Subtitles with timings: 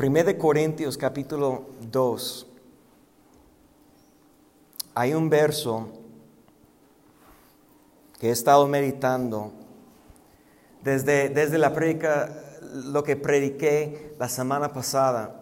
[0.00, 2.46] 1 de Corintios capítulo 2.
[4.94, 5.88] Hay un verso
[8.20, 9.52] que he estado meditando
[10.84, 12.32] desde, desde la predica,
[12.72, 15.34] lo que prediqué la semana pasada.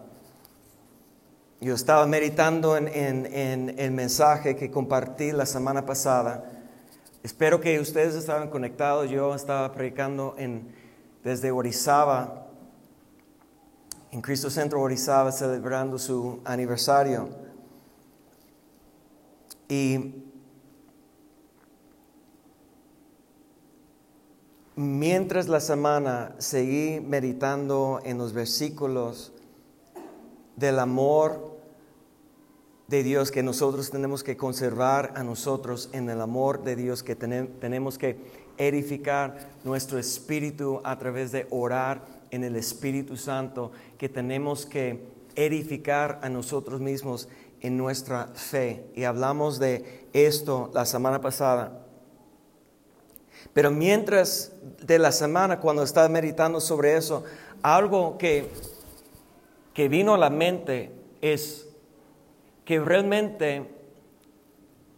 [1.61, 6.51] Yo estaba meditando en, en, el mensaje que compartí la semana pasada.
[7.21, 9.07] Espero que ustedes estaban conectados.
[9.11, 10.73] Yo estaba predicando en,
[11.23, 12.46] desde Orizaba,
[14.11, 17.29] en Cristo Centro Orizaba, celebrando su aniversario.
[19.69, 20.23] Y
[24.75, 29.33] mientras la semana seguí meditando en los versículos
[30.55, 31.57] del amor
[32.87, 37.15] de Dios que nosotros tenemos que conservar a nosotros, en el amor de Dios que
[37.15, 38.17] tenemos que
[38.57, 45.01] edificar nuestro espíritu a través de orar en el Espíritu Santo, que tenemos que
[45.35, 47.29] edificar a nosotros mismos
[47.61, 48.85] en nuestra fe.
[48.95, 51.83] Y hablamos de esto la semana pasada.
[53.53, 54.51] Pero mientras
[54.81, 57.23] de la semana, cuando estaba meditando sobre eso,
[57.61, 58.49] algo que,
[59.73, 61.67] que vino a la mente es
[62.65, 63.65] que realmente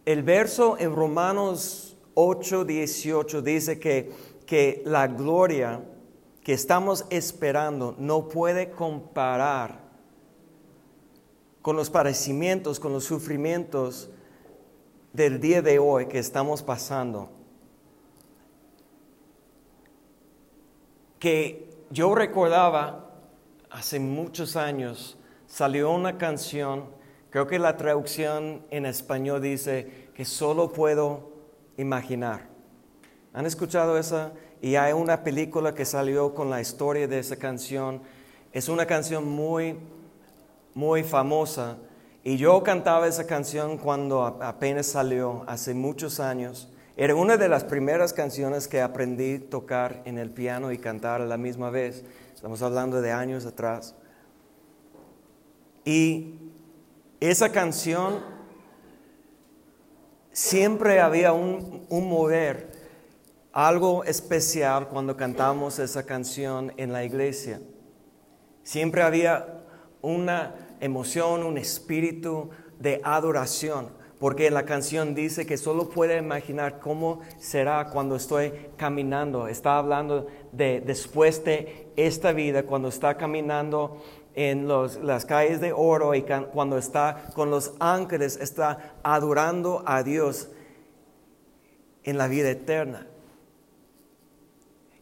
[0.04, 4.10] el verso en Romanos 8, 18 dice que,
[4.46, 5.80] que la gloria
[6.50, 9.82] que estamos esperando no puede comparar
[11.62, 14.10] con los padecimientos, con los sufrimientos
[15.12, 17.30] del día de hoy que estamos pasando.
[21.20, 23.12] Que yo recordaba
[23.70, 26.86] hace muchos años, salió una canción,
[27.30, 31.30] creo que la traducción en español dice que solo puedo
[31.76, 32.48] imaginar.
[33.32, 34.32] ¿Han escuchado esa?
[34.62, 38.02] Y hay una película que salió con la historia de esa canción.
[38.52, 39.76] Es una canción muy
[40.74, 41.78] muy famosa.
[42.22, 46.70] Y yo cantaba esa canción cuando apenas salió, hace muchos años.
[46.96, 51.22] Era una de las primeras canciones que aprendí a tocar en el piano y cantar
[51.22, 52.04] a la misma vez.
[52.34, 53.94] Estamos hablando de años atrás.
[55.84, 56.34] Y
[57.20, 58.20] esa canción
[60.32, 62.70] siempre había un, un mover,
[63.52, 67.60] algo especial cuando cantamos esa canción en la iglesia.
[68.62, 69.64] Siempre había
[70.02, 73.88] una emoción, un espíritu de adoración,
[74.18, 79.48] porque la canción dice que solo puede imaginar cómo será cuando estoy caminando.
[79.48, 84.02] Está hablando de después de esta vida, cuando está caminando
[84.34, 86.22] en las calles de oro y
[86.52, 90.50] cuando está con los ángeles, está adorando a Dios
[92.04, 93.09] en la vida eterna.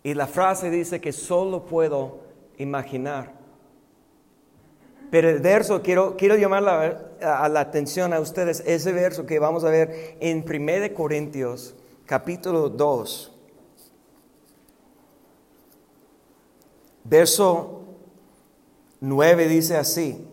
[0.09, 2.21] Y la frase dice que solo puedo
[2.57, 3.35] imaginar.
[5.11, 9.39] Pero el verso, quiero, quiero llamar la, a la atención a ustedes, ese verso que
[9.39, 11.75] vamos a ver en 1 Corintios,
[12.07, 13.37] capítulo 2,
[17.05, 17.83] verso
[19.01, 20.27] 9 dice así,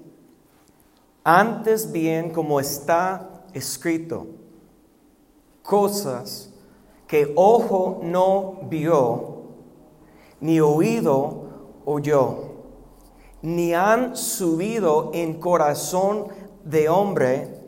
[1.22, 4.26] antes bien como está escrito,
[5.64, 6.54] cosas
[7.08, 9.35] que ojo no vio,
[10.46, 11.44] ni oído
[11.86, 12.56] oyó
[13.46, 16.30] ni han subido en corazón
[16.64, 17.62] de hombre,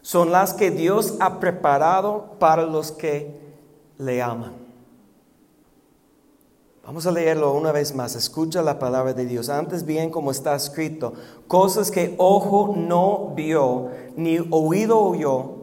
[0.00, 3.38] son las que Dios ha preparado para los que
[3.98, 4.54] le aman.
[6.82, 8.16] Vamos a leerlo una vez más.
[8.16, 9.50] Escucha la palabra de Dios.
[9.50, 11.12] Antes bien, como está escrito,
[11.46, 15.56] cosas que ojo no vio, ni oído oyó,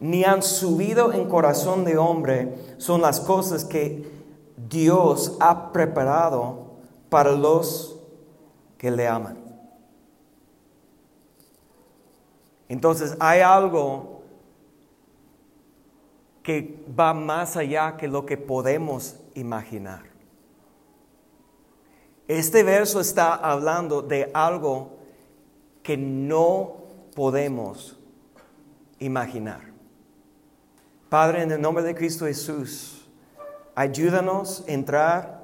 [0.00, 4.21] ni han subido en corazón de hombre, son las cosas que
[4.68, 6.72] Dios ha preparado
[7.08, 7.98] para los
[8.78, 9.38] que le aman.
[12.68, 14.22] Entonces hay algo
[16.42, 20.02] que va más allá que lo que podemos imaginar.
[22.28, 24.96] Este verso está hablando de algo
[25.82, 26.78] que no
[27.14, 27.98] podemos
[28.98, 29.60] imaginar.
[31.08, 33.01] Padre, en el nombre de Cristo Jesús,
[33.74, 35.42] ayúdanos a entrar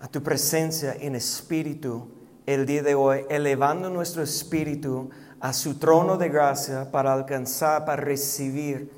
[0.00, 2.08] a tu presencia en espíritu
[2.44, 8.02] el día de hoy, elevando nuestro espíritu a su trono de gracia para alcanzar, para
[8.02, 8.90] recibir,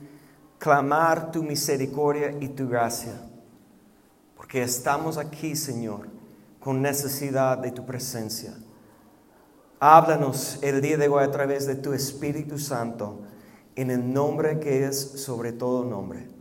[0.59, 3.13] clamar tu misericordia y tu gracia.
[4.37, 6.09] Porque estamos aquí, Señor,
[6.59, 8.55] con necesidad de tu presencia.
[9.79, 13.21] Háblanos el día de hoy a través de tu Espíritu Santo,
[13.77, 16.34] en el nombre que es sobre todo nombre.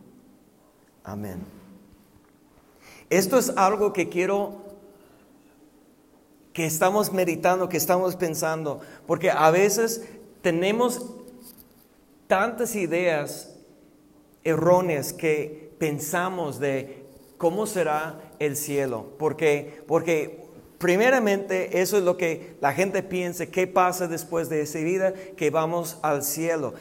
[1.04, 1.44] Amén.
[3.10, 4.64] Esto es algo que quiero
[6.54, 10.04] que estamos meditando, que estamos pensando, porque a veces
[10.42, 11.14] tenemos
[12.28, 13.56] tantas ideas
[14.44, 17.06] erróneas que pensamos de
[17.38, 20.44] cómo será el cielo, porque, porque
[20.78, 25.50] primeramente eso es lo que la gente piensa, qué pasa después de esa vida, que
[25.50, 26.74] vamos al cielo.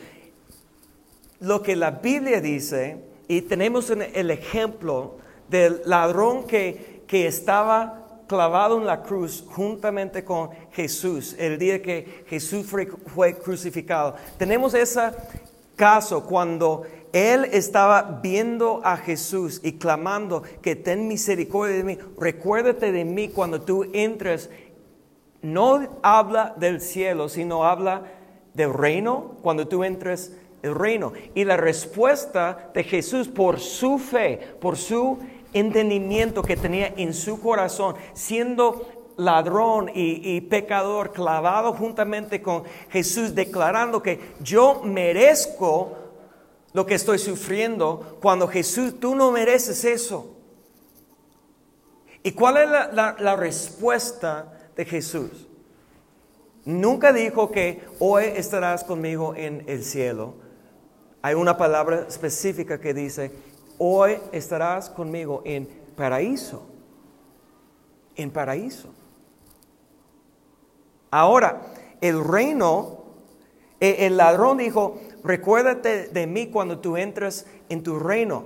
[1.40, 5.16] Lo que la Biblia dice, y tenemos el ejemplo
[5.48, 12.24] del ladrón que, que estaba clavado en la cruz juntamente con Jesús, el día que
[12.28, 14.16] Jesús fue, crucificado.
[14.36, 15.12] Tenemos ese
[15.76, 21.98] caso cuando él estaba viendo a Jesús y clamando que ten misericordia de mí.
[22.18, 24.50] Recuérdate de mí cuando tú entres.
[25.40, 28.02] No habla del cielo, sino habla
[28.52, 31.12] del reino cuando tú entres el reino.
[31.34, 35.18] Y la respuesta de Jesús por su fe, por su
[35.52, 38.86] entendimiento que tenía en su corazón, siendo
[39.16, 45.98] ladrón y, pecador clavado juntamente con Jesús, declarando que yo merezco
[46.72, 50.34] lo que estoy sufriendo, cuando Jesús, tú no mereces eso.
[52.22, 55.48] ¿Y cuál es la, la respuesta de Jesús?
[56.64, 60.41] Nunca dijo que hoy estarás conmigo en el cielo.
[61.22, 63.30] Hay una palabra específica que dice,
[63.78, 66.66] hoy estarás conmigo en paraíso.
[68.16, 68.88] En paraíso.
[71.12, 71.62] Ahora,
[72.00, 73.04] el reino,
[73.78, 78.44] e, el ladrón dijo, recuérdate de mí cuando tú entras en tu reino.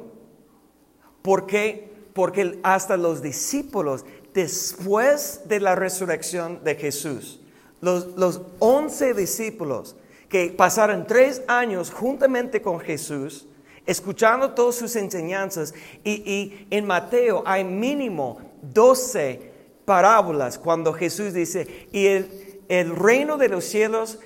[1.22, 7.40] Porque, porque hasta los discípulos, después de la resurrección de Jesús,
[7.80, 9.96] los, los once discípulos
[10.28, 13.46] que pasaron tres años juntamente con Jesús,
[13.86, 15.74] escuchando todas sus enseñanzas.
[16.04, 19.52] Y, en Mateo hay mínimo 12
[19.84, 24.18] parábolas cuando Jesús dice, y el, el reino de los cielos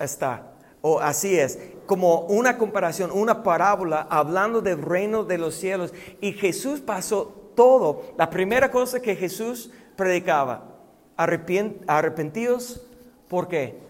[0.00, 0.52] está,
[0.82, 5.94] o así es, como una comparación, una parábola hablando del reino de los cielos.
[6.20, 8.02] Y Jesús pasó todo.
[8.18, 10.64] La primera cosa que Jesús predicaba,
[11.16, 12.82] arrepentidos,
[13.28, 13.85] ¿por qué?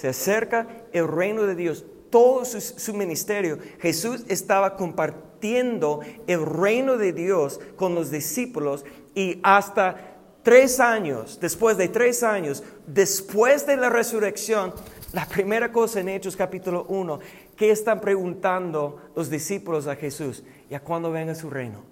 [0.00, 7.12] Se acerca el reino de Dios todo su, ministerio, Jesús estaba compartiendo el reino de
[7.12, 13.90] Dios con los discípulos y hasta tres años, después de tres años, después de la
[13.90, 14.72] resurrección,
[15.12, 17.20] la primera cosa en Hechos capítulo 1,
[17.54, 20.42] ¿qué están preguntando los discípulos a Jesús?
[20.70, 21.84] ¿Y a cuándo venga su reino?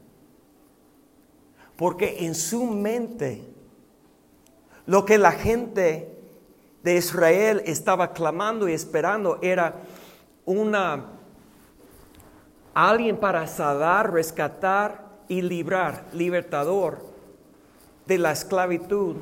[1.77, 3.45] Porque en su mente,
[4.87, 6.18] lo que la gente
[6.89, 9.75] de Israel estaba clamando y esperando era
[10.47, 11.05] una
[12.73, 17.05] alguien para salvar, rescatar y librar, libertador
[18.07, 19.17] de la esclavitud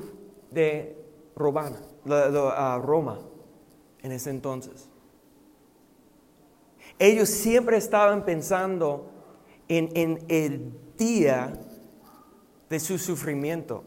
[0.52, 0.96] de
[1.34, 1.72] Roma
[4.00, 4.88] en ese entonces.
[7.00, 9.10] Ellos siempre estaban pensando
[9.66, 11.52] en, en el día
[12.70, 13.82] de su sufrimiento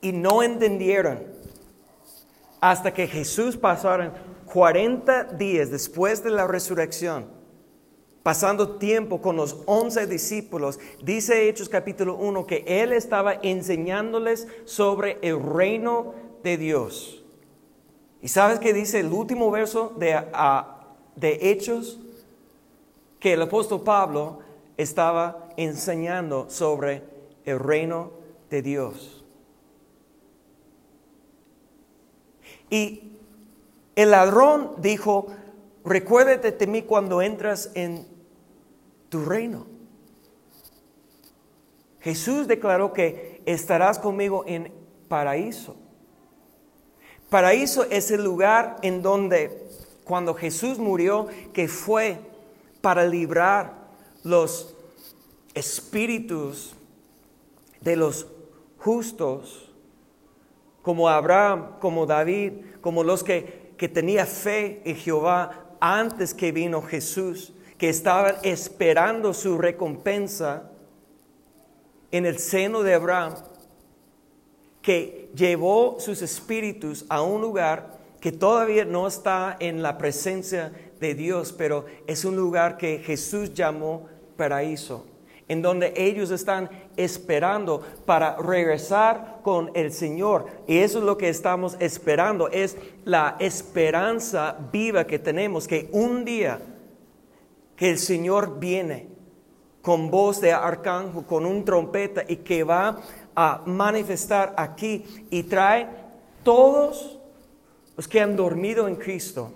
[0.00, 1.39] y no entendieron
[2.60, 4.12] hasta que Jesús pasara
[4.52, 7.26] 40 días después de la resurrección,
[8.22, 15.18] pasando tiempo con los 11 discípulos, dice Hechos capítulo 1 que Él estaba enseñándoles sobre
[15.22, 17.24] el reino de Dios.
[18.20, 20.22] ¿Y sabes qué dice el último verso de,
[21.16, 21.98] de Hechos?
[23.18, 24.40] Que el apóstol Pablo
[24.76, 27.02] estaba enseñando sobre
[27.44, 28.12] el reino
[28.50, 29.19] de Dios.
[32.70, 33.12] Y
[33.96, 35.26] el ladrón dijo,
[35.84, 38.06] recuérdate de mí cuando entras en
[39.08, 39.66] tu reino.
[42.00, 44.72] Jesús declaró que estarás conmigo en
[45.08, 45.76] paraíso.
[47.28, 49.68] Paraíso es el lugar en donde
[50.04, 52.18] cuando Jesús murió, que fue
[52.80, 53.74] para librar
[54.24, 54.74] los
[55.54, 56.74] espíritus
[57.80, 58.26] de los
[58.78, 59.69] justos,
[60.82, 63.88] como Abraham, como David, como los que que
[64.26, 70.70] fe en Jehová antes que vino Jesús, que estaban esperando su recompensa
[72.10, 73.36] en el seno de Abraham,
[74.82, 81.14] que llevó sus espíritus a un lugar que todavía no está en la presencia de
[81.14, 85.06] Dios, pero es un lugar que Jesús llamó paraíso
[85.50, 90.46] en donde ellos están esperando para regresar con el Señor.
[90.68, 96.24] Y eso es lo que estamos esperando, es la esperanza viva que tenemos, que un
[96.24, 96.60] día
[97.74, 99.08] que el Señor viene
[99.82, 103.00] con voz de arcángel, con un trompeta y que va
[103.34, 105.88] a manifestar aquí y trae
[106.44, 107.18] todos
[107.96, 109.52] los que han dormido en Cristo,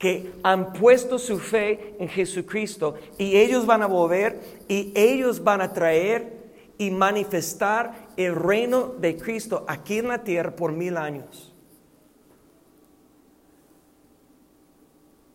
[0.00, 5.60] que han puesto su fe en Jesucristo y ellos van a volver y ellos van
[5.60, 6.40] a traer
[6.78, 11.54] y manifestar el reino de Cristo aquí en la tierra por mil años.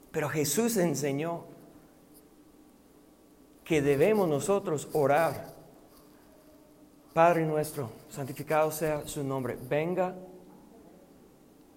[0.10, 1.46] Pero Jesús enseñó
[3.64, 5.54] que debemos nosotros orar.
[7.14, 9.60] Padre nuestro, santificado sea su nombre.
[9.70, 10.16] Venga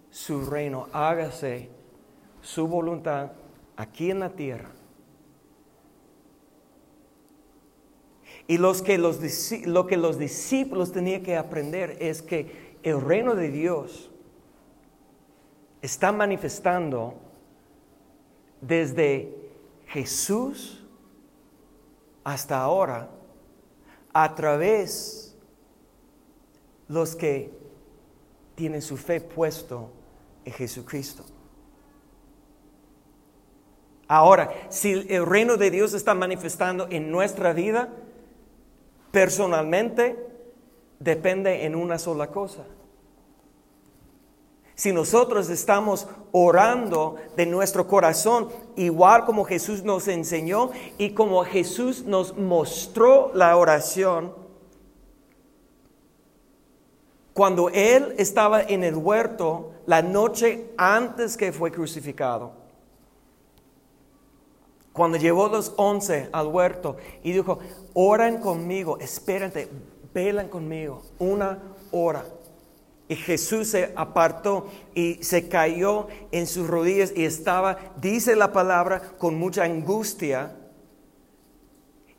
[0.09, 1.76] su reino, hágase
[2.42, 3.33] su voluntad
[3.76, 4.71] aquí en la tierra.
[8.47, 9.21] Y los que los,
[9.66, 14.11] lo que los discípulos tenían que aprender es que el reino de Dios
[15.83, 17.14] está manifestando
[18.61, 19.35] desde
[19.87, 20.85] Jesús
[22.25, 23.11] hasta ahora
[24.12, 25.37] a través
[26.88, 27.52] los que
[28.54, 29.90] tienen su fe puesto
[30.45, 31.25] en Jesucristo.
[34.09, 37.91] Ahora, si el reino de Dios está manifestando en nuestra vida,
[39.12, 40.17] personalmente,
[40.99, 42.65] depende en una sola cosa.
[44.75, 52.05] Si nosotros estamos orando de nuestro corazón, igual como Jesús nos enseñó y como Jesús
[52.05, 54.33] nos mostró la oración,
[57.35, 62.53] cuando Él estaba en el huerto la noche antes que fue crucificado,
[64.99, 67.61] cuando llevó los once al huerto y dijo,
[67.95, 69.69] oran conmigo, espérate,
[70.12, 71.61] velan conmigo una
[71.93, 72.25] hora.
[73.07, 79.00] Y Jesús se apartó y se cayó en sus rodillas y estaba, dice la palabra,
[79.19, 80.57] con mucha angustia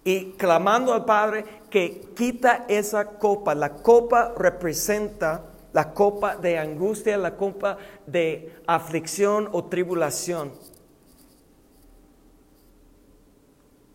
[0.05, 3.55] y clamando al Padre que quita esa copa.
[3.55, 5.43] La copa representa
[5.73, 10.53] la copa de angustia, la copa de aflicción o tribulación.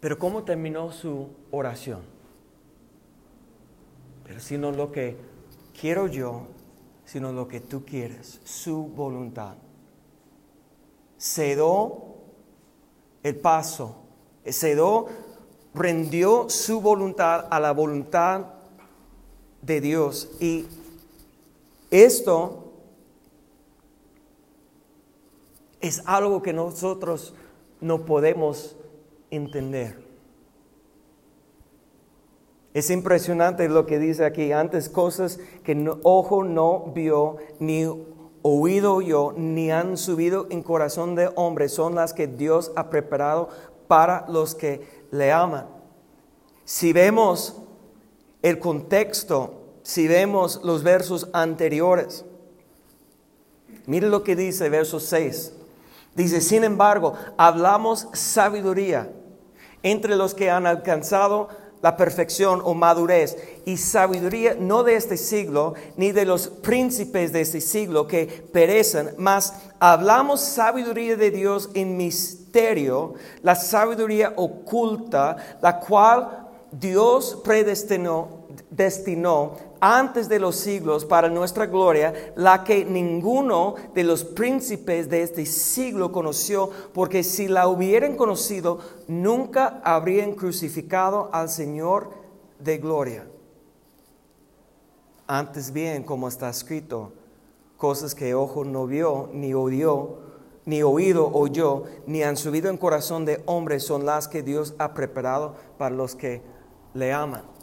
[0.05, 2.03] Pero ¿cómo terminó su oración?
[4.23, 5.17] Pero sino lo que
[5.81, 6.43] quiero yo,
[7.07, 9.55] sino lo que tú quieres, su voluntad.
[11.19, 12.17] Cedó
[13.23, 13.97] el paso,
[14.45, 15.07] cedó,
[15.73, 18.45] rendió su voluntad a la voluntad
[19.63, 20.29] de Dios.
[20.39, 20.67] Y
[21.91, 22.75] esto
[25.81, 27.33] es algo que nosotros
[27.81, 28.77] no podemos
[29.35, 30.05] entender.
[32.75, 37.87] Es impresionante lo que dice aquí, antes cosas que ojo no vio, ni
[38.43, 43.49] oído yo, ni han subido en corazón de hombre, son las que Dios ha preparado
[43.87, 45.69] para los que le aman.
[46.65, 47.63] Si vemos
[48.43, 52.25] el contexto, si vemos los versos anteriores,
[53.87, 55.53] mire lo que dice verso 6.
[56.17, 59.13] Dice, sin embargo, hablamos sabiduría
[59.85, 61.49] entre los que han alcanzado
[61.85, 63.37] la perfección o madurez
[63.67, 69.11] y sabiduría no de este siglo, ni de los príncipes de este siglo que perecen,
[69.19, 73.13] mas hablamos sabiduría de Dios en misterio,
[73.43, 79.53] la sabiduría oculta, la cual Dios predestinó, destinó
[79.87, 85.45] antes de los siglos para nuestra gloria, la que ninguno de los príncipes de este
[85.45, 92.09] siglo conoció, porque si la hubieran conocido, nunca habrían crucificado al Señor
[92.59, 93.27] de gloria.
[95.27, 97.13] Antes bien, como está escrito,
[97.77, 100.17] cosas que ojo no vio, ni odió,
[100.65, 104.95] ni oído oyó, ni han subido en corazón de hombre, son las que Dios ha
[104.95, 106.41] preparado para los que
[106.95, 107.54] le aman.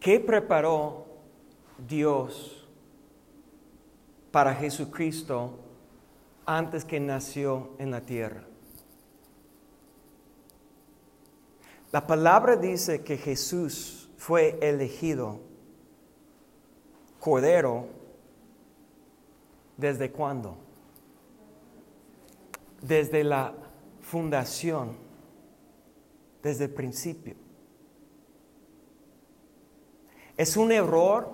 [0.00, 1.06] ¿Qué preparó
[1.86, 2.66] Dios
[4.30, 5.58] para Jesucristo
[6.46, 8.44] antes que nació en la tierra?
[11.92, 15.40] La palabra dice que Jesús fue elegido
[17.18, 17.88] cordero
[19.76, 20.56] desde cuándo?
[22.80, 23.52] Desde la
[24.00, 24.96] fundación,
[26.42, 27.39] desde el principio.
[30.40, 31.28] Es un error.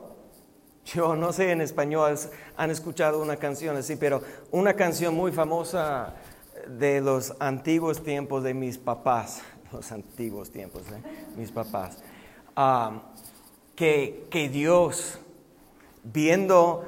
[0.84, 2.18] Yo no sé en español,
[2.56, 4.20] han escuchado una canción así, pero
[4.50, 6.14] una canción muy famosa
[6.66, 10.96] de los antiguos tiempos de mis papás, los antiguos tiempos de
[11.36, 11.98] mis papás,
[13.76, 15.20] que, que Dios,
[16.02, 16.84] viendo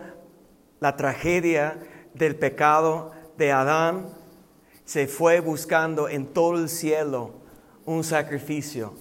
[0.80, 1.78] la tragedia
[2.14, 4.08] del pecado de Adán,
[4.84, 7.30] se fue buscando en todo el cielo
[7.86, 8.94] un sacrificio,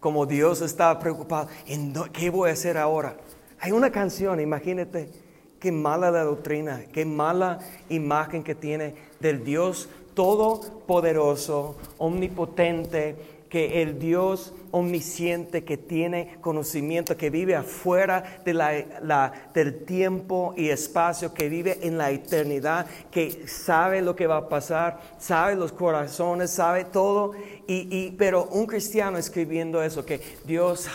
[0.00, 3.16] como Dios estaba preocupado, ¿en qué voy a hacer ahora?
[3.60, 5.10] Hay una canción, imagínate,
[5.58, 13.98] qué mala la doctrina, qué mala imagen que tiene del Dios todopoderoso, omnipotente, que el
[13.98, 21.48] Dios omnisciente que tiene conocimiento, que vive afuera de la, del tiempo y espacio, que
[21.48, 26.84] vive en la eternidad, que sabe lo que va a pasar, sabe los corazones, sabe
[26.84, 27.32] todo.
[27.66, 30.88] Y, pero un cristiano escribiendo eso, que Dios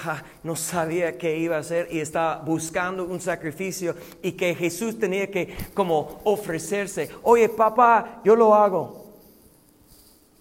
[0.43, 5.29] no sabía qué iba a hacer y estaba buscando un sacrificio y que Jesús tenía
[5.29, 9.02] que como ofrecerse, oye papá, yo lo hago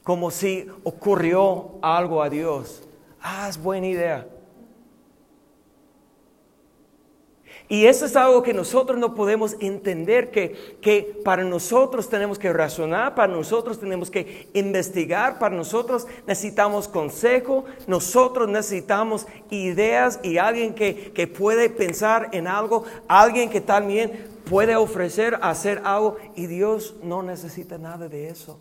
[0.03, 2.83] como si ocurrió algo a Dios.
[3.21, 4.27] Ah, es buena idea.
[7.69, 12.53] Y eso es algo que nosotros no podemos entender, que, que, para nosotros tenemos que
[12.53, 20.75] razonar, para nosotros tenemos que investigar, para nosotros necesitamos consejo, nosotros necesitamos ideas y alguien
[20.75, 26.97] que, que puede pensar en algo, alguien que también puede ofrecer hacer algo y Dios
[27.03, 28.61] no necesita nada de eso.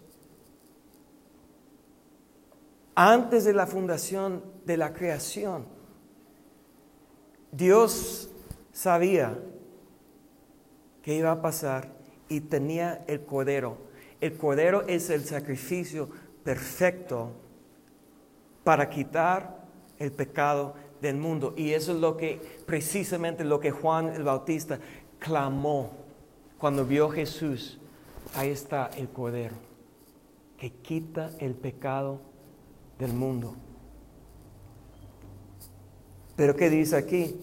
[2.95, 5.65] Antes de la fundación de la creación,
[7.51, 8.29] Dios
[8.71, 9.37] sabía
[11.01, 11.93] que iba a pasar
[12.29, 13.77] y tenía el cordero.
[14.19, 16.09] El cordero es el sacrificio
[16.43, 17.31] perfecto
[18.63, 19.65] para quitar
[19.97, 21.53] el pecado del mundo.
[21.57, 24.79] Y eso es lo que precisamente lo que Juan el Bautista
[25.19, 25.91] clamó
[26.57, 27.79] cuando vio a Jesús.
[28.35, 29.55] Ahí está el cordero
[30.57, 32.21] que quita el pecado
[33.01, 33.55] del mundo.
[36.35, 37.35] Pero ¿qué dice aquí?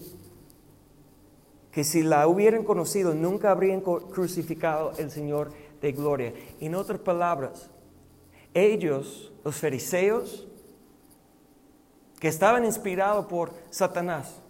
[1.71, 5.51] Que si la hubieran conocido, nunca habrían crucificado el Señor
[5.81, 6.33] de gloria.
[6.59, 7.69] En otras palabras,
[8.53, 10.47] ellos, los fariseos,
[12.19, 14.41] que estaban inspirados por Satanás,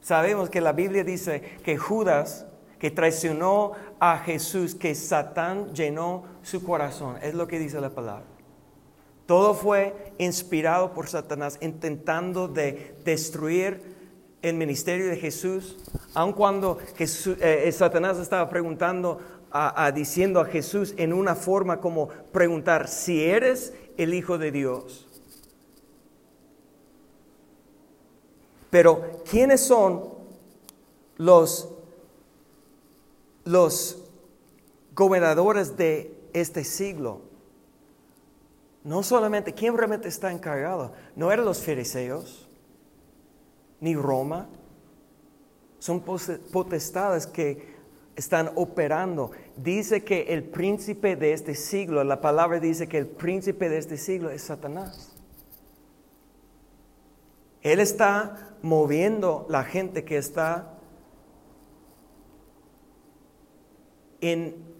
[0.00, 2.46] sabemos que la Biblia dice que Judas,
[2.78, 7.16] que traicionó a Jesús, que Satán llenó su corazón.
[7.22, 8.33] Es lo que dice la palabra.
[9.26, 13.94] Todo fue inspirado por Satanás intentando de destruir
[14.42, 15.78] el ministerio de Jesús,
[16.12, 19.18] aun cuando eh, Satanás estaba preguntando,
[19.50, 25.06] a, diciendo a Jesús en una forma como preguntar si eres el Hijo de Dios.
[28.68, 30.12] Pero ¿quiénes son
[31.16, 31.68] los,
[33.44, 33.98] los
[34.94, 37.33] gobernadores de este siglo?
[38.84, 40.92] No solamente, ¿quién realmente está encargado?
[41.16, 42.46] No eran los fariseos,
[43.80, 44.46] ni Roma.
[45.78, 47.74] Son potestades que
[48.14, 49.30] están operando.
[49.56, 53.96] Dice que el príncipe de este siglo, la palabra dice que el príncipe de este
[53.96, 55.16] siglo es Satanás.
[57.62, 60.74] Él está moviendo la gente que está
[64.20, 64.73] en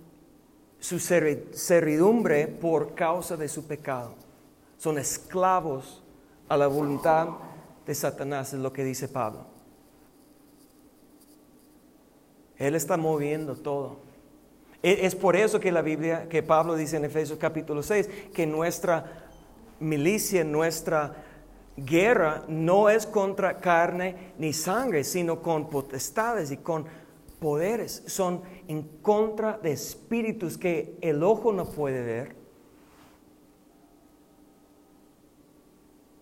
[0.85, 4.13] su servidumbre por causa de su pecado.
[4.77, 6.03] Son esclavos
[6.47, 7.29] a la voluntad
[7.87, 9.47] de Satanás, es lo que dice Pablo.
[12.59, 13.97] Él está moviendo todo.
[14.83, 18.47] E, es por eso que la Biblia, que Pablo dice en Efesios capítulo 6, que
[18.47, 19.31] nuestra
[19.81, 21.15] milicia, nuestra
[21.79, 26.85] guerra no es contra carne ni sangre, sino con potestades y con
[27.45, 32.35] poderes, son en contra de espíritus que el ojo no puede ver.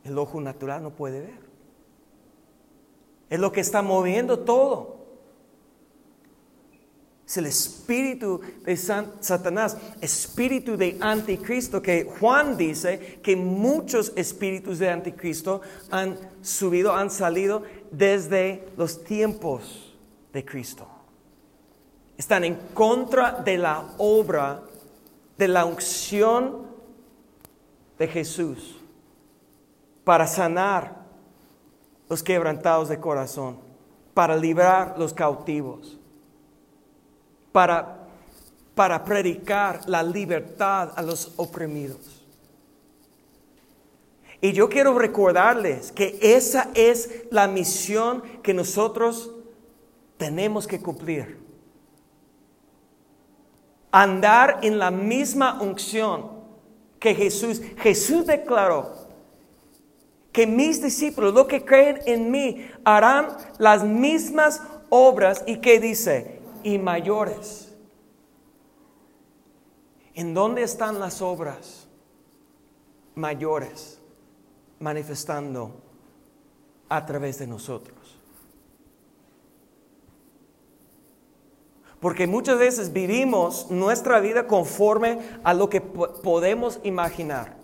[0.02, 1.38] El ojo natural no puede ver.
[3.30, 4.96] Es lo que está moviendo todo.
[7.24, 14.90] Es el espíritu de Satanás, espíritu de anticristo, que Juan dice que muchos espíritus de
[14.90, 19.96] anticristo han subido, han salido desde los tiempos
[20.32, 20.88] de Cristo
[22.16, 24.62] están en contra de la obra,
[25.38, 26.66] de la unción
[27.98, 28.78] de Jesús
[30.04, 31.02] para sanar
[32.08, 33.58] los quebrantados de corazón,
[34.14, 35.98] para librar los cautivos,
[37.52, 38.06] para,
[38.74, 42.22] para predicar la libertad a los oprimidos.
[44.40, 49.30] Y yo quiero recordarles que esa es la misión que nosotros
[50.16, 51.41] tenemos que cumplir
[53.92, 56.30] andar en la misma unción
[56.98, 57.62] que Jesús.
[57.78, 58.92] Jesús declaró
[60.32, 63.28] que mis discípulos, los que creen en mí, harán
[63.58, 67.72] las mismas obras y que dice, y mayores.
[70.14, 71.86] ¿En dónde están las obras
[73.14, 74.02] mayores?
[74.82, 75.80] manifestando
[76.88, 78.01] a través de nosotros.
[82.02, 87.54] Porque muchas veces vivimos nuestra vida conforme a lo que podemos imaginar.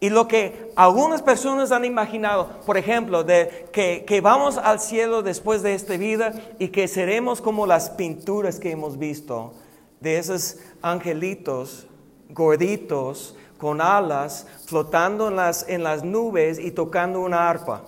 [0.00, 5.22] Y lo que algunas personas han imaginado, por ejemplo, de que, que, vamos al cielo
[5.22, 9.54] después de esta vida y que seremos como las pinturas que hemos visto
[10.00, 11.86] de esos angelitos
[12.28, 17.82] gorditos con alas flotando las, en las nubes y tocando una arpa.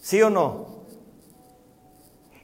[0.00, 0.79] ¿Sí o no?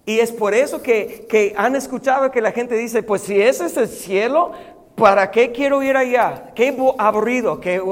[0.07, 3.67] Y es por eso que, que, han escuchado que la gente dice, pues si ese
[3.67, 4.53] es el cielo,
[4.95, 6.53] ¿para qué quiero ir allá?
[6.55, 7.83] Qué aburrido que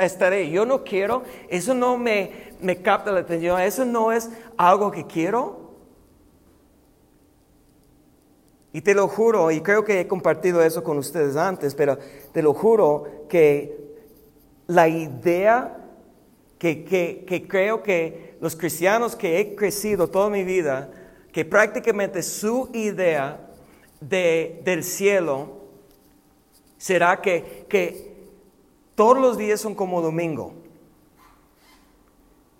[0.00, 0.50] estaré.
[0.50, 5.04] Yo no quiero, eso no me, me capta la atención, eso no es algo que
[5.04, 5.64] quiero.
[8.72, 11.98] Y te lo juro, y creo que he compartido eso con ustedes antes, pero
[12.32, 13.84] te lo juro que
[14.66, 15.84] la idea
[16.58, 20.90] que, creo que los cristianos que he crecido toda mi vida,
[21.34, 23.40] que prácticamente su idea
[24.00, 25.64] de, del cielo
[26.78, 28.14] será que, que
[28.94, 30.54] todos los días son como domingo,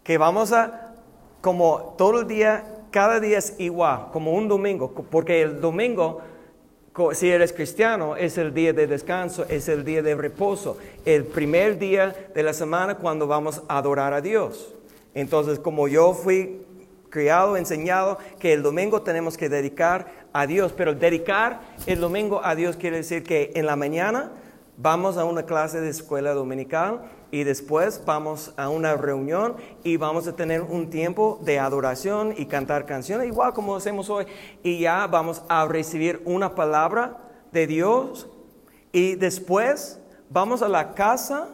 [0.03, 0.93] que vamos a,
[1.41, 6.21] como todo el día cada día es igual, como un domingo, porque el domingo,
[7.13, 11.79] si eres cristiano, es el día de descanso, es el día de reposo, el primer
[11.79, 14.75] día de la semana cuando vamos a adorar a Dios.
[15.15, 16.65] Entonces, como yo fui
[17.15, 22.57] criado, enseñado que el domingo tenemos que dedicar a Dios, pero dedicar el domingo a
[22.57, 24.33] Dios quiere decir que en la mañana
[24.77, 30.27] vamos a una clase de escuela dominical y después vamos a una reunión y vamos
[30.27, 34.27] a tener un tiempo de adoración y cantar canciones, igual como hacemos hoy,
[34.65, 37.19] y ya vamos a recibir una palabra
[37.53, 38.29] de Dios
[38.91, 40.01] y después
[40.31, 41.54] vamos a la casa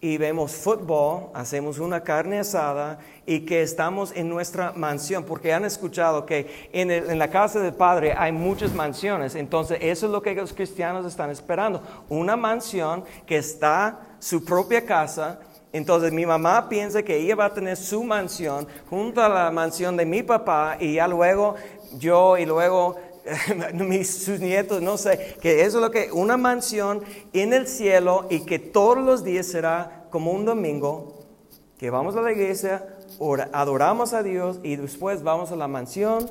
[0.00, 5.64] y vemos fútbol, hacemos una carne asada y que estamos en nuestra mansión, porque han
[5.64, 10.20] escuchado que en, en, la casa del Padre hay muchas mansiones, entonces eso es lo
[10.20, 15.40] que los cristianos están esperando, una mansión que está su propia casa.
[15.72, 19.96] Entonces mi mamá piensa que ella va a tener su mansión junto a la mansión
[19.96, 21.56] de mi papá y ya luego
[21.98, 22.94] yo y luego
[23.74, 28.26] mis, sus nietos, no sé, que eso es lo que, una mansión en el cielo
[28.30, 31.24] y que todos los días será como un domingo,
[31.78, 32.86] que vamos a la iglesia,
[33.52, 36.30] adoramos a Dios y después vamos a la mansión,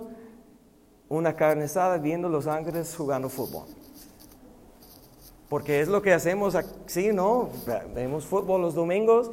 [1.10, 3.65] una carne asada viendo los ángeles jugando fútbol.
[5.49, 7.49] Porque es lo que hacemos así, ¿no?
[7.93, 9.29] Vemos fútbol los domingos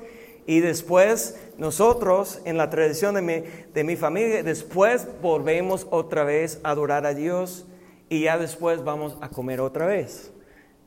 [0.50, 6.58] y después nosotros, en la tradición de mi, de mi familia, después volvemos otra vez
[6.64, 7.68] a adorar a Dios
[8.08, 10.32] y ya después vamos a comer otra vez.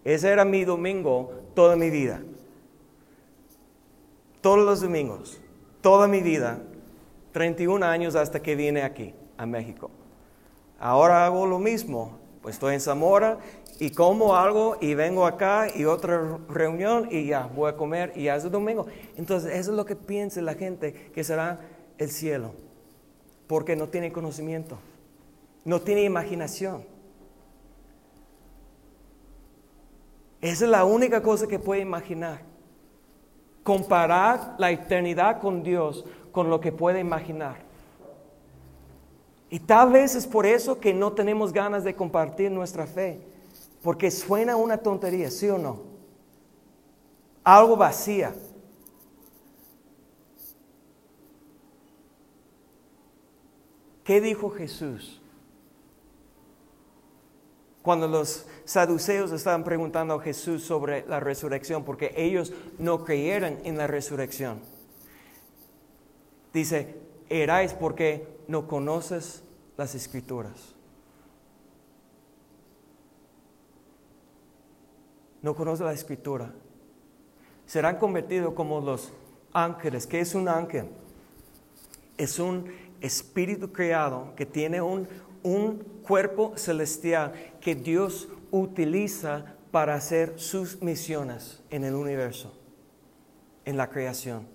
[0.03, 2.21] Ese era mi domingo toda mi vida.
[4.41, 5.39] Todos los domingos,
[5.79, 6.59] toda mi vida,
[7.31, 9.89] 31 años hasta que vine aquí, a México.
[10.77, 13.39] Ahora hago lo mismo, pues estoy en Zamora
[13.83, 18.23] y como algo y vengo acá y otra reunión y ya voy a comer y
[18.23, 18.85] ya es el domingo.
[19.17, 21.59] Entonces eso es lo que piensa la gente que será
[21.97, 22.53] el cielo,
[23.45, 24.77] porque no tiene conocimiento,
[25.65, 26.85] no tiene imaginación.
[30.39, 32.39] Esa es la única cosa que puede imaginar.
[33.63, 37.57] Comparar la eternidad con Dios con lo que puede imaginar.
[39.49, 43.32] Y tal vez es por eso que no tenemos ganas de compartir nuestra fe
[43.83, 45.81] porque suena una tontería, ¿sí o no?
[47.43, 48.33] Algo vacía.
[54.05, 55.21] ¿Qué dijo Jesús?
[57.81, 63.77] Cuando los saduceos estaban preguntando a Jesús sobre la resurrección, porque ellos no creyeron en
[63.77, 64.61] la resurrección.
[66.53, 66.95] Dice,
[67.27, 69.43] eráis porque no conoces
[69.75, 70.72] las escrituras.
[75.43, 76.51] No conoce la escritura,
[77.67, 79.13] serán convertidos como los
[79.51, 80.07] ángeles.
[80.07, 80.87] ¿Qué es un ángel?
[82.17, 85.07] Es un espíritu creado que tiene un,
[85.43, 92.53] un cuerpo celestial que Dios utiliza para hacer sus misiones en el universo,
[93.65, 94.47] en la creación.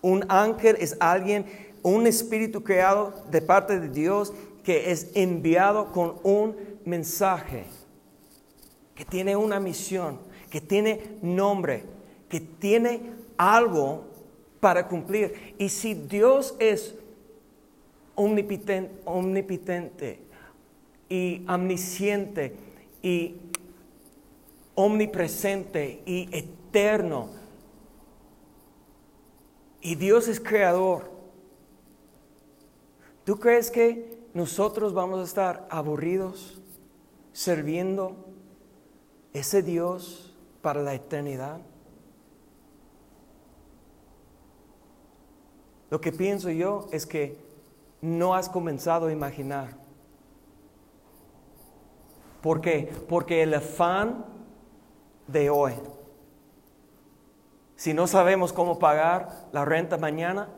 [0.00, 1.46] Un ángel es alguien,
[1.82, 4.32] un espíritu creado de parte de Dios
[4.62, 7.64] que es enviado con un mensaje,
[8.94, 11.84] que tiene una misión que tiene nombre,
[12.28, 14.04] que tiene algo
[14.60, 15.54] para cumplir.
[15.58, 16.94] Y si Dios es
[18.14, 20.20] omnipotente, omnipotente
[21.08, 22.54] y omnisciente
[23.02, 23.34] y
[24.74, 27.30] omnipresente y eterno,
[29.80, 31.08] Y Dios es creador.
[33.24, 36.60] ¿Tú crees que nosotros vamos a estar aburridos
[37.32, 38.16] sirviendo
[39.32, 40.25] ese Dios
[40.66, 41.60] para la eternidad?
[45.90, 47.38] Lo que pienso yo es que
[48.00, 49.76] no has comenzado a imaginar.
[52.42, 52.92] ¿Por qué?
[53.08, 54.24] Porque el afán
[55.28, 55.74] de hoy,
[57.76, 60.48] si no sabemos cómo pagar la renta mañana,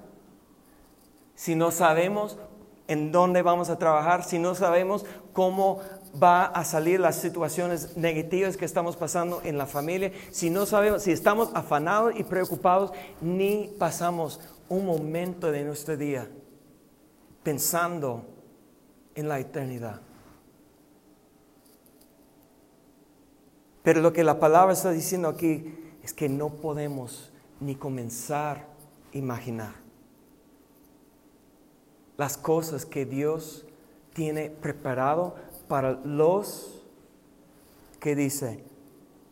[1.34, 2.38] si no sabemos
[2.86, 5.80] en dónde vamos a trabajar, si no sabemos cómo
[6.20, 11.02] va a salir las situaciones negativas que estamos pasando en la familia, si no sabemos,
[11.02, 16.28] si estamos afanados y preocupados, ni pasamos un momento de nuestro día
[17.42, 18.26] pensando
[19.14, 20.00] en la eternidad.
[23.82, 28.66] Pero lo que la palabra está diciendo aquí es que no podemos ni comenzar
[29.14, 29.88] a imaginar
[32.18, 33.64] las cosas que Dios
[34.12, 35.36] tiene preparado
[35.68, 36.82] para los
[38.00, 38.64] que dice,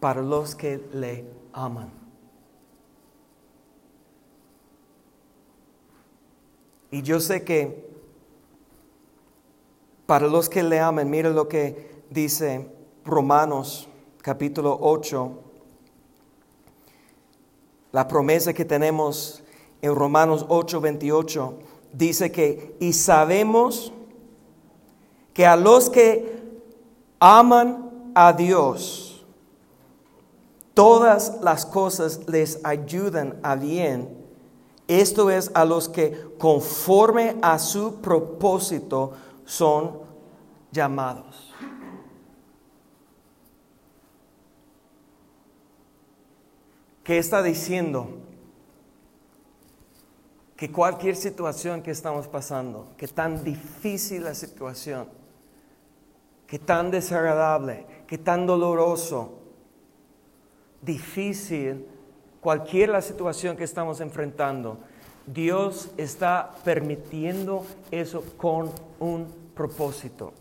[0.00, 1.90] para los que le aman.
[6.90, 7.86] Y yo sé que
[10.06, 12.70] para los que le aman, mire lo que dice
[13.04, 13.88] Romanos
[14.22, 15.42] capítulo 8,
[17.92, 19.42] la promesa que tenemos
[19.82, 21.58] en Romanos 8, 28,
[21.92, 23.92] dice que, y sabemos
[25.36, 26.40] que a los que
[27.20, 29.22] aman a Dios,
[30.72, 34.16] todas las cosas les ayudan a bien
[34.88, 39.12] esto es a los que conforme a su propósito
[39.44, 39.98] son
[40.70, 41.52] llamados.
[47.02, 48.08] ¿Qué está diciendo?
[50.56, 55.08] Que cualquier situación que estamos pasando, que tan difícil la situación,
[56.46, 59.38] que tan desagradable, que tan doloroso,
[60.82, 61.86] difícil,
[62.40, 64.78] cualquier la situación que estamos enfrentando,
[65.26, 70.32] Dios está permitiendo eso con un propósito.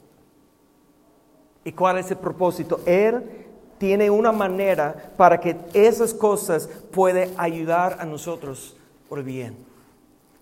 [1.63, 2.79] ¿Y cuál es el propósito?
[2.85, 3.45] Él
[3.79, 8.77] tiene una manera para que esas cosas puedan ayudar a nosotros
[9.09, 9.57] por el bien.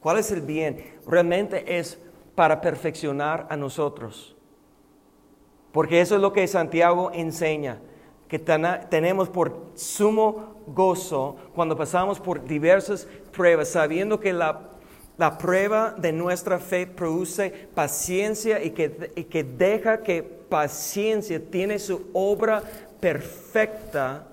[0.01, 0.97] ¿Cuál es el bien?
[1.07, 1.97] Realmente es
[2.35, 4.35] para perfeccionar a nosotros.
[5.73, 7.79] Porque eso es lo que Santiago enseña
[8.29, 14.69] que tenemos por sumo gozo cuando pasamos por diversas pruebas, sabiendo que la,
[15.39, 22.09] prueba de nuestra fe produce paciencia y que, y que deja que paciencia tiene su
[22.13, 22.63] obra
[22.99, 24.27] perfecta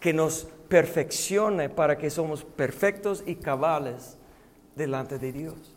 [0.00, 4.16] que nos perfeccione para que somos perfectos y cabales
[4.74, 5.75] delante de Dios.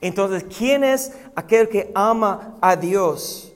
[0.00, 3.52] Entonces, ¿quién es aquel que ama a Dios?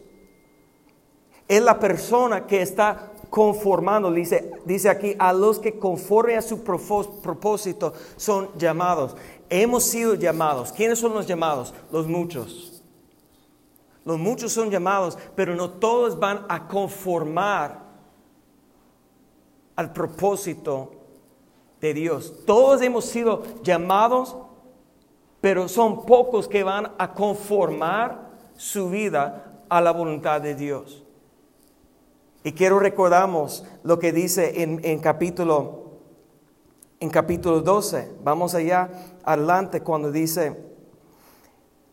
[1.48, 6.62] Es la persona que está conformando, dice, dice aquí, a los que conforme a su
[6.62, 9.16] propósito son llamados.
[9.48, 10.72] Hemos sido llamados.
[10.72, 11.74] ¿Quiénes son los llamados?
[11.90, 12.82] Los muchos.
[14.04, 17.82] Los muchos son llamados, pero no todos van a conformar
[19.76, 20.92] al propósito
[21.80, 22.44] de Dios.
[22.46, 24.36] Todos hemos sido llamados,
[25.44, 31.04] pero son pocos que van a conformar su vida a la voluntad de Dios.
[32.42, 35.98] Y quiero recordamos lo que dice en, capítulo,
[36.98, 38.12] en capítulo 12.
[38.24, 38.88] Vamos allá
[39.22, 40.58] adelante cuando dice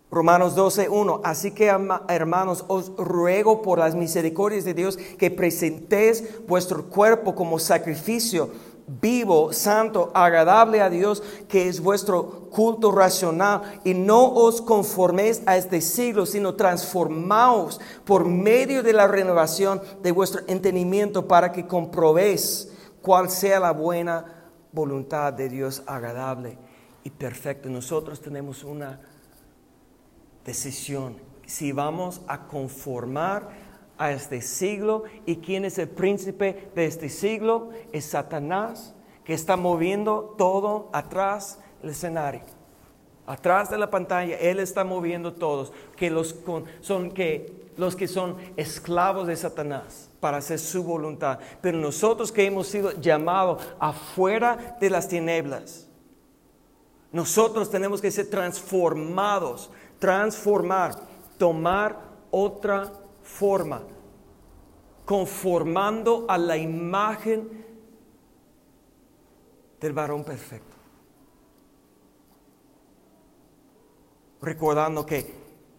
[0.10, 1.20] Romanos 12, 1.
[1.22, 1.74] Así que
[2.08, 8.50] hermanos, os ruego por las misericordias de Dios que presentéis vuestro cuerpo como sacrificio
[8.88, 13.80] vivo, santo, agradable a Dios, que es vuestro culto racional.
[13.84, 20.12] Y no os conforméis a este siglo, sino transformaos por medio de la renovación de
[20.12, 22.70] vuestro entendimiento para que comprobéis
[23.02, 24.26] cuál sea la buena
[24.72, 26.58] voluntad de Dios agradable
[27.04, 27.70] y perfecta.
[27.70, 29.00] Nosotros tenemos una
[30.46, 31.18] decisión.
[31.46, 33.71] Si vamos a conformar
[34.02, 35.04] a este siglo.
[35.28, 37.70] ¿Y quién es el príncipe de este siglo?
[37.92, 42.42] Es Satanás, que está moviendo todo atrás del escenario.
[43.28, 46.36] Atrás de la pantalla, Él está moviendo todos, que los,
[46.82, 51.38] son, que, los que son esclavos de Satanás para hacer su voluntad.
[51.62, 55.88] Pero nosotros que hemos sido llamados afuera de las tinieblas,
[57.12, 60.96] nosotros tenemos que ser transformados, transformar,
[61.38, 62.00] tomar
[62.32, 62.92] otra
[63.24, 63.84] forma,
[65.06, 67.66] conformando a la imagen
[69.80, 70.76] del varón perfecto.
[74.42, 75.34] Recordando que,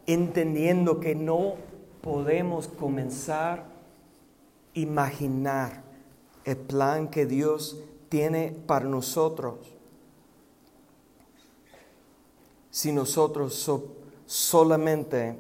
[0.07, 1.55] entendiendo que no
[2.01, 3.67] podemos comenzar a
[4.75, 5.83] imaginar
[6.45, 7.79] el plan que Dios
[8.09, 9.73] tiene para nosotros
[12.73, 13.71] si nosotros
[14.25, 15.37] solamente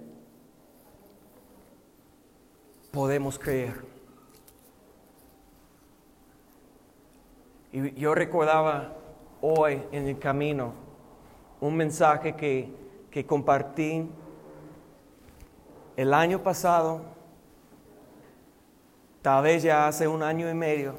[2.92, 3.84] podemos creer.
[7.72, 8.92] Y yo recordaba
[9.40, 10.74] hoy en el camino
[11.60, 12.68] un mensaje que,
[13.10, 14.08] que compartí
[15.96, 17.00] el año pasado,
[19.22, 20.94] tal vez ya hace un año y medio,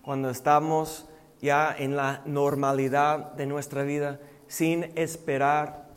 [0.00, 1.08] cuando estamos
[1.42, 5.88] ya en la normalidad de nuestra vida, sin esperar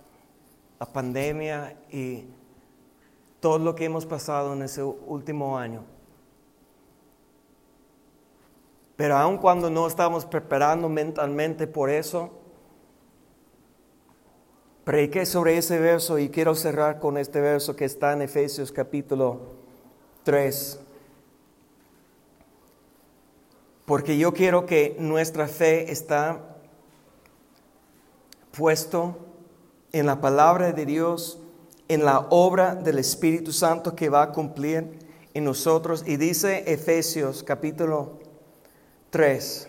[0.78, 2.26] la pandemia y
[3.40, 5.84] todo lo que hemos pasado en ese último año.
[8.96, 12.32] Pero aun cuando no estamos preparando mentalmente por eso,
[14.84, 19.40] prediqué sobre ese verso y quiero cerrar con este verso que está en Efesios capítulo
[20.24, 20.82] 3.
[23.86, 26.58] Porque yo quiero que nuestra fe está
[28.52, 29.18] puesto
[29.94, 31.40] en la palabra de Dios,
[31.90, 35.00] en la obra del Espíritu Santo que va a cumplir
[35.34, 36.04] en nosotros.
[36.08, 38.20] Y dice Efesios capítulo
[39.10, 39.68] 3,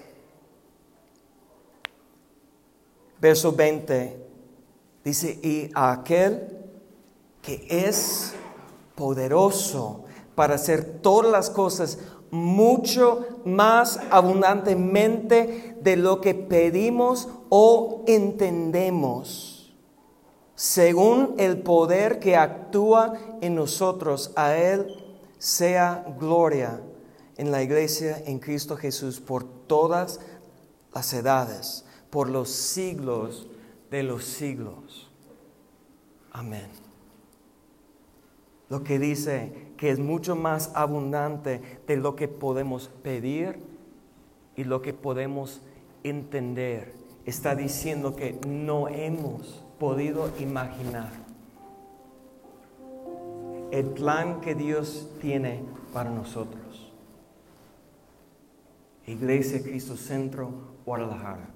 [3.20, 4.26] verso 20,
[5.02, 6.59] dice, y aquel
[7.42, 8.35] que es
[8.94, 10.04] poderoso
[10.35, 11.98] para hacer todas las cosas
[12.30, 19.49] mucho más abundantemente de lo que pedimos o entendemos,
[20.61, 24.94] según el poder que actúa en nosotros, a Él
[25.38, 26.83] sea gloria
[27.38, 30.20] en la iglesia en Cristo Jesús por todas
[30.92, 33.46] las edades, por los siglos
[33.90, 35.11] de los siglos.
[36.31, 36.68] Amén.
[38.68, 43.59] Lo que dice que es mucho más abundante de lo que podemos pedir
[44.57, 45.62] y lo que podemos
[46.05, 46.92] entender.
[47.25, 51.10] Está diciendo que no hemos podido imaginar
[53.70, 55.64] el plan que Dios tiene
[55.94, 56.92] para nosotros.
[59.06, 60.50] Iglesia Cristo Centro,
[60.84, 61.48] Guadalajara.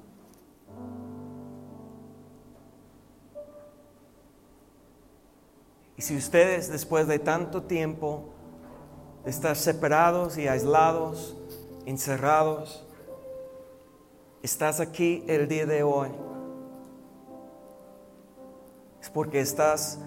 [5.96, 8.30] Y si ustedes después de tanto tiempo
[9.24, 11.36] de estar separados y aislados,
[11.84, 12.86] encerrados,
[14.42, 16.08] estás aquí el día de hoy,
[19.04, 19.98] es porque estás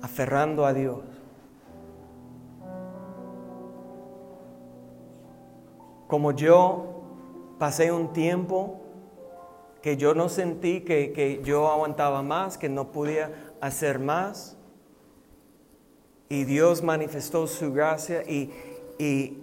[0.00, 1.04] aferrando a Dios.
[6.06, 7.02] Como yo
[7.58, 8.80] pasé un tiempo
[9.82, 13.30] que yo no sentí que, yo aguantaba más, que no podía
[13.60, 14.56] hacer más.
[16.30, 18.50] Y Dios manifestó su gracia y,
[18.98, 19.36] y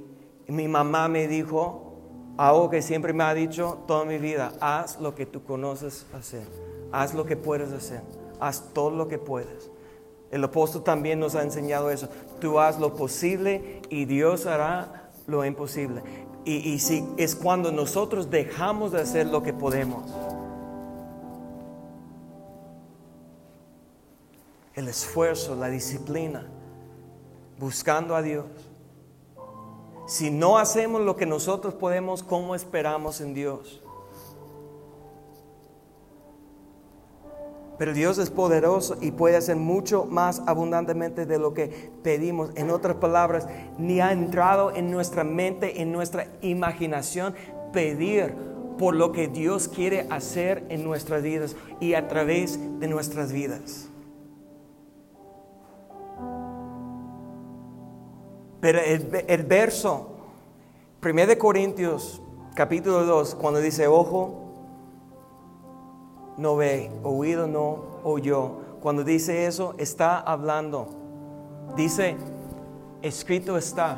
[0.48, 1.94] mi mamá me dijo
[2.36, 6.48] algo que siempre me ha dicho toda mi vida, haz lo que tú conoces hacer,
[6.94, 8.02] haz lo que puedes hacer,
[8.40, 9.70] haz todo lo que puedes.
[10.32, 12.08] El apóstol también nos ha enseñado eso,
[12.40, 16.02] tú haz lo posible y Dios hará lo imposible.
[16.46, 20.04] Y, si es cuando nosotros dejamos de hacer lo que podemos.
[24.76, 26.46] El esfuerzo, la disciplina,
[27.60, 28.46] buscando a Dios.
[30.06, 33.82] Si no hacemos lo que nosotros podemos, ¿cómo esperamos en Dios?
[37.84, 42.52] Pero Dios es poderoso y puede hacer mucho más abundantemente de lo que pedimos.
[42.56, 43.46] En otras palabras,
[43.78, 47.36] ni ha entrado en nuestra mente, en nuestra imaginación,
[47.74, 48.36] pedir
[48.78, 53.90] por lo que Dios quiere hacer en nuestras vidas y a través de nuestras vidas.
[58.62, 60.08] Pero el, verso,
[61.04, 62.22] 1 Corintios
[62.56, 64.43] capítulo 2, cuando dice, ojo,
[66.38, 68.52] no ve, oído no oyó.
[68.82, 70.88] Cuando dice eso, está hablando.
[71.76, 72.18] Dice,
[73.02, 73.98] escrito está.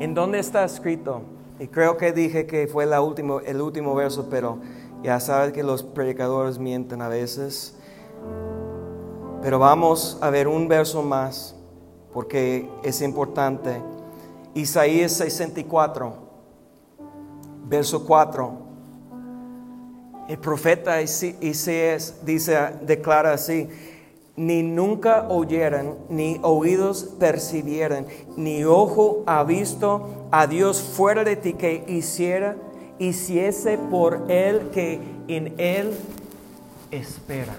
[0.00, 1.22] ¿En dónde está escrito?
[1.58, 4.58] Y creo que dije que fue la el último verso, pero
[5.02, 7.76] ya sabes que los predicadores mienten a veces.
[9.42, 11.54] Pero vamos a ver un verso más,
[12.12, 13.82] porque es importante.
[14.54, 16.14] Isaías 64,
[17.68, 18.65] verso 4.
[20.28, 23.68] El profeta Isaías dice, declara así,
[24.34, 28.06] ni nunca oyeran, ni oídos percibieran,
[28.36, 32.56] ni ojo ha visto a Dios fuera de ti que hiciera
[32.98, 35.92] hiciese por el que en él
[36.90, 37.54] espera.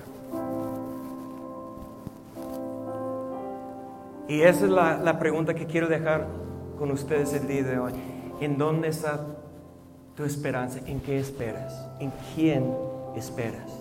[4.28, 6.28] Y esa es la, la pregunta que quiero dejar
[6.78, 7.94] con ustedes el día de hoy.
[8.42, 9.26] ¿En dónde está
[10.18, 10.80] tu esperanza?
[10.88, 11.88] ¿En qué esperas?
[12.00, 12.74] ¿En quién
[13.16, 13.72] esperas?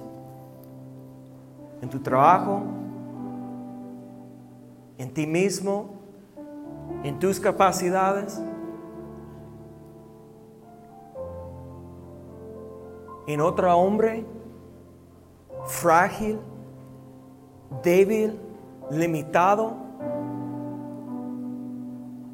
[1.80, 2.62] ¿En tu trabajo?
[4.98, 5.94] ¿En ti mismo?
[7.02, 8.38] ¿En tus capacidades?
[13.26, 14.26] ¿En otro hombre?
[15.64, 16.38] ¿Frágil?
[17.82, 18.38] ¿Débil?
[18.90, 19.86] ¿Limitado?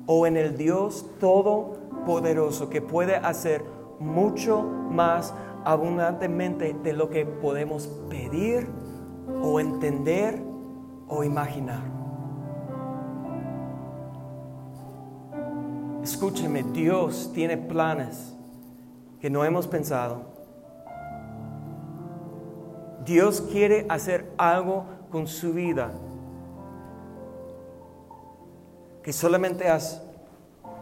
[0.05, 3.65] o en el Dios Todopoderoso que puede hacer
[4.03, 5.33] mucho más
[5.65, 8.69] abundantemente de lo que podemos pedir
[9.43, 10.43] o entender
[11.09, 11.83] o imaginar.
[16.03, 18.35] Escúcheme, Dios tiene planes
[19.21, 20.23] que no hemos pensado.
[23.05, 25.93] Dios quiere hacer algo con su vida
[29.03, 30.03] que solamente has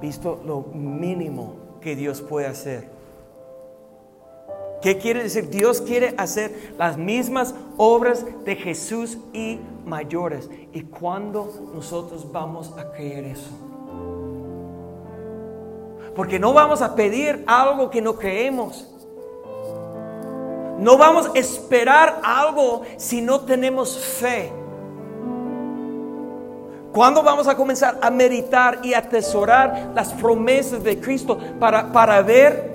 [0.00, 2.99] visto lo mínimo que Dios puede hacer.
[4.82, 5.50] ¿Qué quiere decir?
[5.50, 10.48] Dios quiere hacer las mismas obras de Jesús y mayores.
[10.72, 13.50] ¿Y cuándo nosotros vamos a creer eso?
[16.16, 18.86] Porque no vamos a pedir algo que no creemos.
[20.78, 24.50] No vamos a esperar algo si no tenemos fe.
[26.92, 32.69] ¿Cuándo vamos a comenzar a meditar y atesorar las promesas de Cristo para, para ver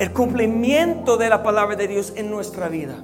[0.00, 2.96] el cumplimiento de la palabra de Dios en nuestra vida?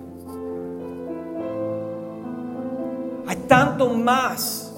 [3.29, 4.75] Hay tanto más,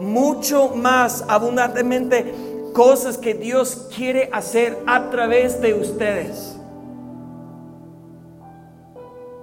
[0.00, 2.34] mucho más abundantemente
[2.74, 6.56] cosas que Dios quiere hacer a través de ustedes.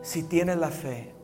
[0.02, 1.17] Si tienen la fe